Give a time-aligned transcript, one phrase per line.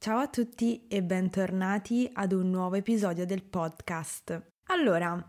[0.00, 4.40] Ciao a tutti e bentornati ad un nuovo episodio del podcast.
[4.68, 5.20] Allora,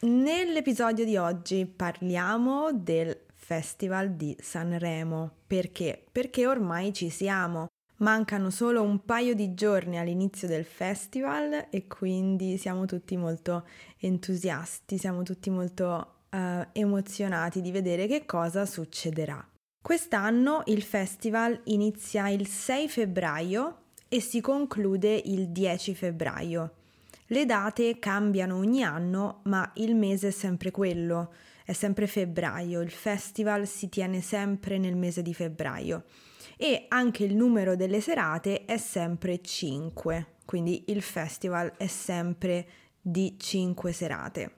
[0.00, 5.30] nell'episodio di oggi parliamo del Festival di Sanremo.
[5.46, 6.06] Perché?
[6.10, 7.66] Perché ormai ci siamo.
[7.98, 13.66] Mancano solo un paio di giorni all'inizio del festival e quindi siamo tutti molto
[13.98, 19.46] entusiasti, siamo tutti molto uh, emozionati di vedere che cosa succederà.
[19.82, 23.80] Quest'anno il festival inizia il 6 febbraio
[24.14, 26.74] e si conclude il 10 febbraio.
[27.26, 32.92] Le date cambiano ogni anno, ma il mese è sempre quello, è sempre febbraio, il
[32.92, 36.04] festival si tiene sempre nel mese di febbraio
[36.56, 42.68] e anche il numero delle serate è sempre 5, quindi il festival è sempre
[43.00, 44.52] di 5 serate.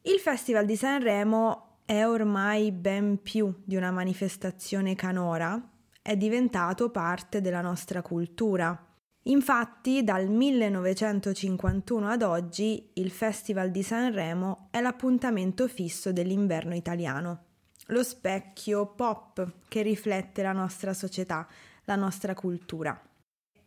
[0.00, 5.72] Il Festival di Sanremo è ormai ben più di una manifestazione canora,
[6.06, 8.78] è diventato parte della nostra cultura.
[9.22, 17.44] Infatti, dal 1951 ad oggi, il Festival di Sanremo è l'appuntamento fisso dell'inverno italiano,
[17.86, 21.48] lo specchio pop che riflette la nostra società,
[21.84, 23.00] la nostra cultura.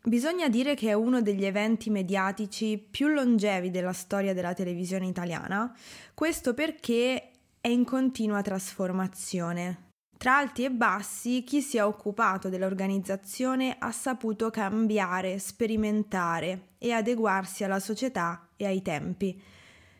[0.03, 5.75] Bisogna dire che è uno degli eventi mediatici più longevi della storia della televisione italiana,
[6.14, 9.87] questo perché è in continua trasformazione.
[10.18, 17.64] Tra alti e bassi, chi si è occupato dell'organizzazione ha saputo cambiare, sperimentare e adeguarsi
[17.64, 19.40] alla società e ai tempi,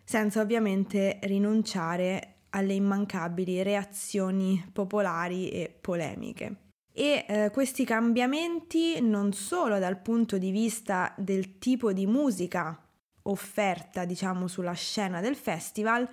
[0.04, 6.56] senza ovviamente rinunciare alle immancabili reazioni popolari e polemiche.
[6.92, 12.76] E eh, questi cambiamenti non solo dal punto di vista del tipo di musica
[13.24, 16.10] offerta, diciamo, sulla scena del festival,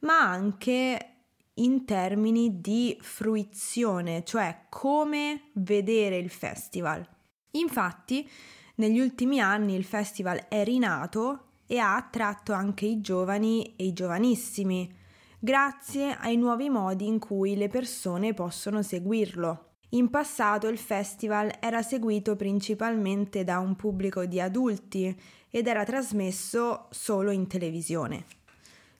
[0.00, 1.15] ma anche
[1.58, 7.06] in termini di fruizione, cioè come vedere il festival.
[7.52, 8.28] Infatti,
[8.76, 13.92] negli ultimi anni il festival è rinato e ha attratto anche i giovani e i
[13.92, 14.92] giovanissimi,
[15.38, 19.62] grazie ai nuovi modi in cui le persone possono seguirlo.
[19.90, 25.16] In passato il festival era seguito principalmente da un pubblico di adulti
[25.48, 28.24] ed era trasmesso solo in televisione.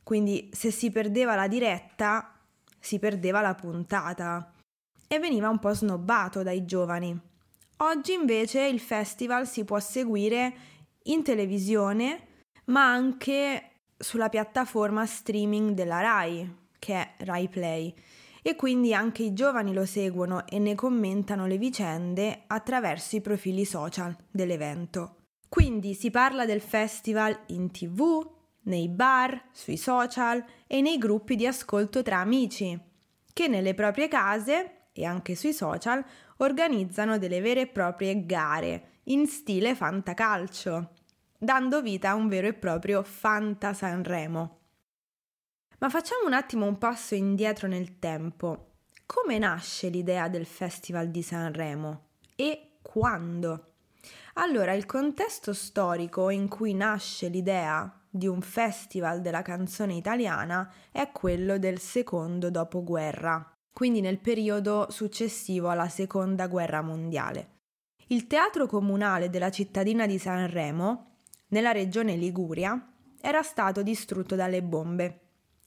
[0.03, 2.36] Quindi se si perdeva la diretta,
[2.79, 4.53] si perdeva la puntata
[5.09, 7.19] e veniva un po' snobbato dai giovani.
[7.79, 10.55] Oggi invece il festival si può seguire
[11.05, 12.27] in televisione,
[12.67, 17.95] ma anche sulla piattaforma streaming della RAI, che è RAI Play
[18.47, 23.65] e quindi anche i giovani lo seguono e ne commentano le vicende attraverso i profili
[23.65, 25.17] social dell'evento.
[25.49, 28.36] Quindi si parla del festival in tv,
[28.67, 32.79] nei bar, sui social e nei gruppi di ascolto tra amici,
[33.33, 36.05] che nelle proprie case e anche sui social
[36.39, 40.91] organizzano delle vere e proprie gare in stile fantacalcio,
[41.39, 44.59] dando vita a un vero e proprio Fanta Sanremo.
[45.79, 48.71] Ma facciamo un attimo un passo indietro nel tempo.
[49.05, 52.05] Come nasce l'idea del Festival di Sanremo?
[52.35, 53.75] E quando?
[54.35, 61.11] Allora, il contesto storico in cui nasce l'idea di un festival della canzone italiana è
[61.13, 67.55] quello del secondo dopoguerra, quindi nel periodo successivo alla seconda guerra mondiale.
[68.09, 71.19] Il teatro comunale della cittadina di Sanremo,
[71.49, 75.21] nella regione Liguria, era stato distrutto dalle bombe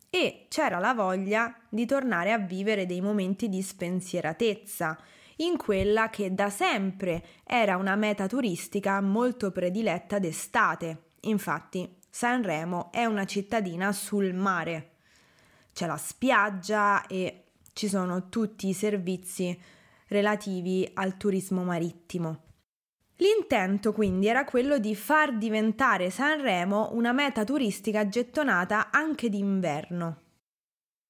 [0.09, 4.97] e c'era la voglia di tornare a vivere dei momenti di spensieratezza
[5.37, 11.11] in quella che da sempre era una meta turistica molto prediletta d'estate.
[11.21, 14.91] Infatti, Sanremo è una cittadina sul mare.
[15.73, 17.43] C'è la spiaggia e
[17.73, 19.57] ci sono tutti i servizi
[20.07, 22.43] relativi al turismo marittimo.
[23.17, 30.21] L'intento quindi era quello di far diventare Sanremo una meta turistica gettonata anche d'inverno.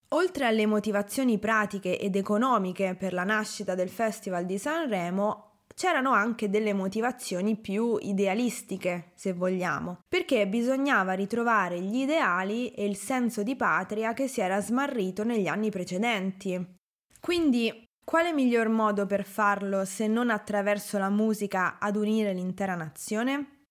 [0.10, 5.49] Oltre alle motivazioni pratiche ed economiche per la nascita del Festival di Sanremo,
[5.80, 12.98] c'erano anche delle motivazioni più idealistiche, se vogliamo, perché bisognava ritrovare gli ideali e il
[12.98, 16.76] senso di patria che si era smarrito negli anni precedenti.
[17.22, 23.62] Quindi quale miglior modo per farlo se non attraverso la musica ad unire l'intera nazione?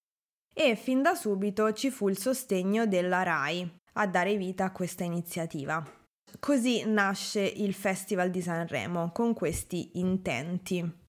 [0.54, 5.04] E fin da subito ci fu il sostegno della RAI a dare vita a questa
[5.04, 5.84] iniziativa.
[6.40, 11.06] Così nasce il Festival di Sanremo con questi intenti.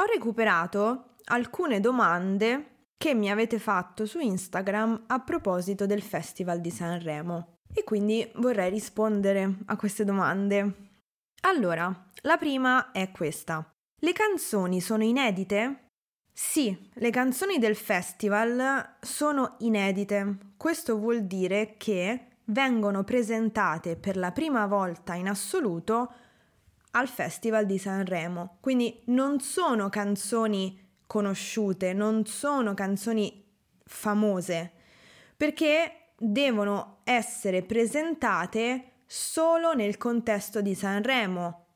[0.00, 6.70] Ho recuperato alcune domande che mi avete fatto su Instagram a proposito del Festival di
[6.70, 10.86] Sanremo e quindi vorrei rispondere a queste domande
[11.42, 13.64] allora, la prima è questa.
[14.00, 15.90] Le canzoni sono inedite?
[16.32, 20.52] Sì, le canzoni del festival sono inedite.
[20.56, 26.12] Questo vuol dire che vengono presentate per la prima volta in assoluto
[26.92, 28.58] al Festival di Sanremo.
[28.60, 33.44] Quindi non sono canzoni conosciute, non sono canzoni
[33.84, 34.72] famose,
[35.36, 41.66] perché devono essere presentate solo nel contesto di Sanremo,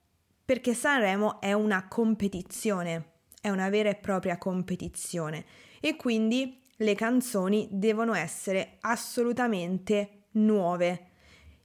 [0.44, 3.12] perché Sanremo è una competizione
[3.42, 5.44] è una vera e propria competizione
[5.80, 11.08] e quindi le canzoni devono essere assolutamente nuove.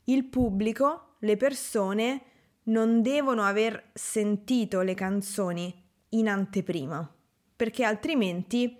[0.05, 2.21] Il pubblico, le persone
[2.67, 5.73] non devono aver sentito le canzoni
[6.09, 7.15] in anteprima,
[7.55, 8.77] perché altrimenti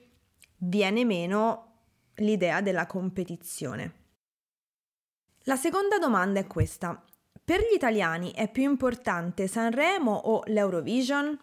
[0.57, 1.81] viene meno
[2.15, 3.93] l'idea della competizione.
[5.43, 7.03] La seconda domanda è questa.
[7.43, 11.39] Per gli italiani è più importante Sanremo o l'Eurovision?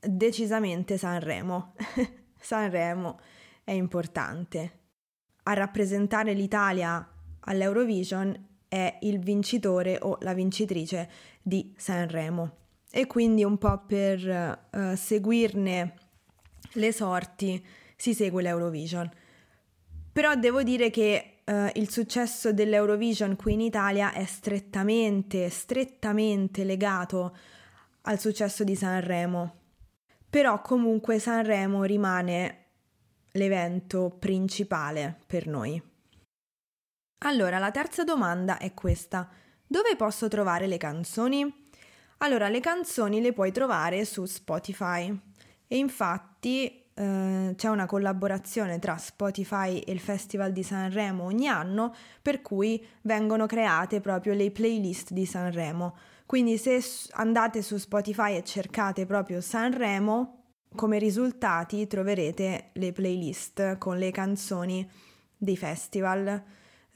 [0.00, 1.74] decisamente Sanremo.
[2.38, 3.18] Sanremo
[3.64, 4.80] è importante.
[5.44, 7.08] A rappresentare l'Italia
[7.40, 11.08] all'Eurovision è il vincitore o la vincitrice
[11.42, 15.94] di Sanremo e quindi un po' per uh, seguirne
[16.72, 17.64] le sorti
[17.96, 19.10] si segue l'Eurovision.
[20.12, 27.36] Però devo dire che uh, il successo dell'Eurovision qui in Italia è strettamente, strettamente legato
[28.02, 29.64] al successo di Sanremo
[30.36, 32.64] però comunque Sanremo rimane
[33.32, 35.80] l'evento principale per noi.
[37.20, 39.28] Allora, la terza domanda è questa.
[39.66, 41.70] Dove posso trovare le canzoni?
[42.18, 45.18] Allora, le canzoni le puoi trovare su Spotify
[45.66, 51.94] e infatti eh, c'è una collaborazione tra Spotify e il Festival di Sanremo ogni anno
[52.22, 55.96] per cui vengono create proprio le playlist di Sanremo.
[56.26, 63.96] Quindi se andate su Spotify e cercate proprio Sanremo, come risultati troverete le playlist con
[63.96, 64.88] le canzoni
[65.36, 66.42] dei festival,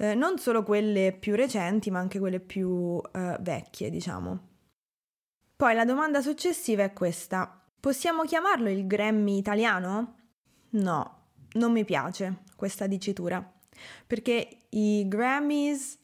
[0.01, 4.49] eh, non solo quelle più recenti, ma anche quelle più eh, vecchie, diciamo.
[5.55, 7.63] Poi la domanda successiva è questa.
[7.79, 10.17] Possiamo chiamarlo il Grammy italiano?
[10.71, 11.19] No,
[11.53, 13.47] non mi piace questa dicitura,
[14.07, 15.99] perché i Grammys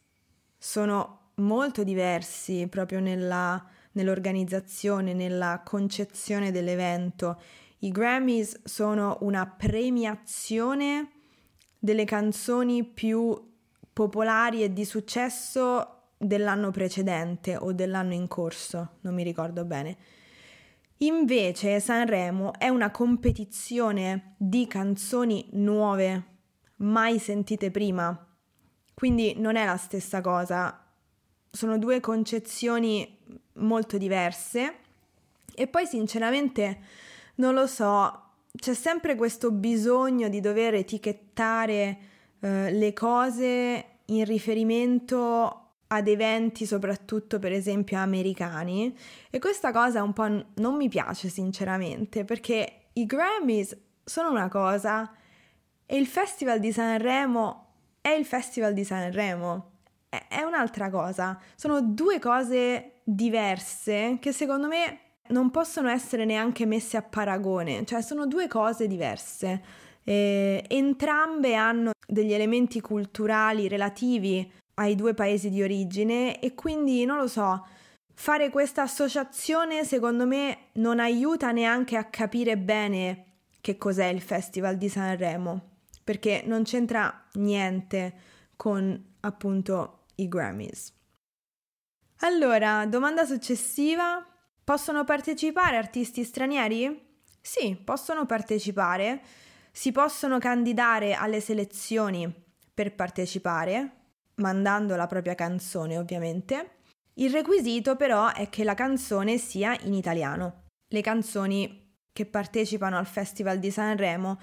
[0.58, 7.40] sono molto diversi proprio nella, nell'organizzazione, nella concezione dell'evento.
[7.78, 11.12] I Grammys sono una premiazione
[11.78, 13.54] delle canzoni più
[13.96, 19.96] popolari e di successo dell'anno precedente o dell'anno in corso, non mi ricordo bene.
[20.98, 26.24] Invece Sanremo è una competizione di canzoni nuove,
[26.76, 28.36] mai sentite prima.
[28.92, 30.78] Quindi non è la stessa cosa
[31.50, 33.18] sono due concezioni
[33.54, 34.74] molto diverse
[35.54, 36.80] e poi sinceramente
[37.36, 41.98] non lo so, c'è sempre questo bisogno di dover etichettare
[42.40, 48.96] eh, le cose in riferimento ad eventi soprattutto per esempio americani
[49.30, 55.12] e questa cosa un po' non mi piace sinceramente perché i Grammys sono una cosa
[55.84, 57.66] e il Festival di Sanremo
[58.00, 59.74] è il Festival di Sanremo
[60.28, 61.38] è un'altra cosa.
[61.54, 68.02] Sono due cose diverse che secondo me non possono essere neanche messe a paragone, cioè
[68.02, 69.62] sono due cose diverse.
[70.08, 77.16] E entrambe hanno degli elementi culturali relativi ai due paesi di origine e quindi non
[77.16, 77.66] lo so,
[78.14, 83.24] fare questa associazione secondo me non aiuta neanche a capire bene
[83.60, 88.14] che cos'è il Festival di Sanremo, perché non c'entra niente
[88.54, 90.94] con appunto i Grammys.
[92.20, 94.24] Allora, domanda successiva.
[94.62, 97.18] Possono partecipare artisti stranieri?
[97.40, 99.20] Sì, possono partecipare.
[99.76, 102.32] Si possono candidare alle selezioni
[102.72, 103.90] per partecipare,
[104.36, 106.78] mandando la propria canzone ovviamente.
[107.16, 110.62] Il requisito però è che la canzone sia in italiano.
[110.88, 114.38] Le canzoni che partecipano al Festival di Sanremo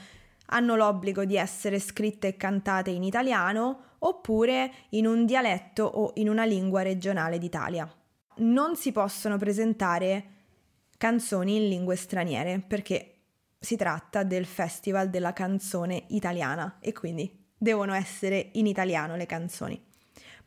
[0.49, 6.29] hanno l'obbligo di essere scritte e cantate in italiano oppure in un dialetto o in
[6.29, 7.91] una lingua regionale d'Italia.
[8.35, 10.25] Non si possono presentare
[10.95, 13.12] canzoni in lingue straniere perché
[13.63, 19.81] si tratta del Festival della canzone italiana e quindi devono essere in italiano le canzoni.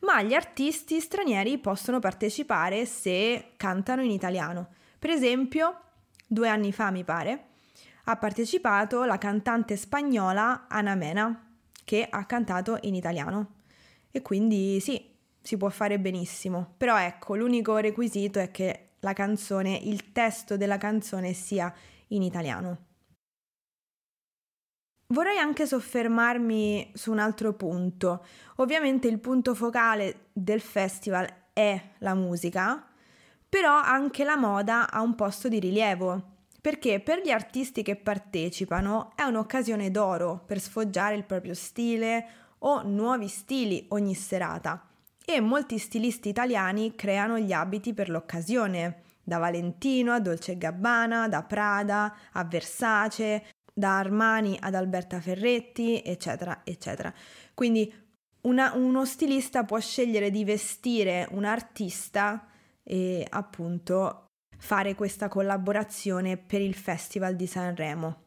[0.01, 4.67] Ma gli artisti stranieri possono partecipare se cantano in italiano.
[4.99, 5.81] Per esempio,
[6.27, 7.45] due anni fa mi pare,
[8.03, 13.55] ha partecipato la cantante spagnola Ana Mena, che ha cantato in italiano.
[14.11, 15.03] E quindi sì,
[15.41, 16.75] si può fare benissimo.
[16.77, 21.73] Però ecco, l'unico requisito è che la canzone, il testo della canzone sia
[22.09, 22.85] in italiano.
[25.09, 28.25] Vorrei anche soffermarmi su un altro punto.
[28.57, 32.85] Ovviamente il punto focale del festival è la musica,
[33.47, 36.21] però anche la moda ha un posto di rilievo,
[36.59, 42.27] perché per gli artisti che partecipano è un'occasione d'oro per sfoggiare il proprio stile
[42.59, 44.87] o nuovi stili ogni serata
[45.23, 51.43] e molti stilisti italiani creano gli abiti per l'occasione, da Valentino a Dolce Gabbana, da
[51.43, 53.45] Prada a Versace,
[53.77, 57.13] da Armani ad Alberta Ferretti, eccetera, eccetera.
[57.53, 57.93] Quindi
[58.41, 62.47] una, uno stilista può scegliere di vestire un artista
[62.81, 64.25] e appunto
[64.57, 68.21] fare questa collaborazione per il Festival di Sanremo.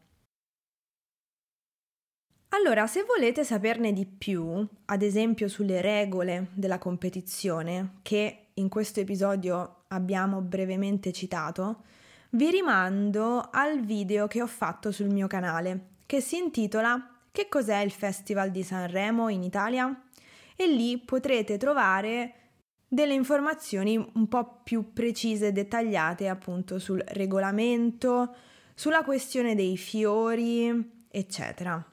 [2.53, 9.01] Allora, se volete saperne di più, ad esempio sulle regole della competizione, che in questo
[9.01, 11.83] episodio abbiamo brevemente citato,
[12.31, 17.79] vi rimando al video che ho fatto sul mio canale, che si intitola Che cos'è
[17.79, 20.03] il Festival di Sanremo in Italia?
[20.55, 22.35] E lì potrete trovare
[22.87, 28.35] delle informazioni un po' più precise e dettagliate appunto sul regolamento,
[28.75, 31.83] sulla questione dei fiori, eccetera.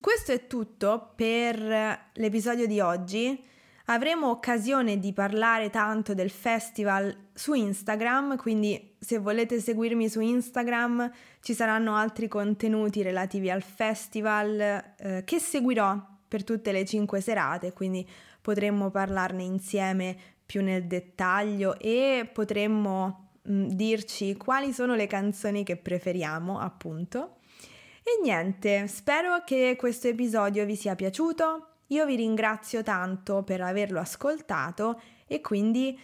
[0.00, 3.44] Questo è tutto per l'episodio di oggi.
[3.88, 11.08] Avremo occasione di parlare tanto del festival su Instagram, quindi se volete seguirmi su Instagram
[11.40, 14.58] ci saranno altri contenuti relativi al festival
[14.98, 18.04] eh, che seguirò per tutte le cinque serate, quindi
[18.40, 25.62] potremmo parlarne insieme più nel dettaglio e potremmo mh, mm, dirci quali sono le canzoni
[25.62, 27.36] che preferiamo, appunto.
[28.02, 31.75] E niente, spero che questo episodio vi sia piaciuto.
[31.88, 35.98] Io vi ringrazio tanto per averlo ascoltato e quindi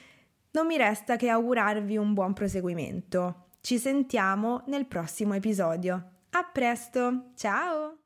[0.53, 3.47] non mi resta che augurarvi un buon proseguimento.
[3.61, 6.11] Ci sentiamo nel prossimo episodio.
[6.31, 8.02] A presto, ciao!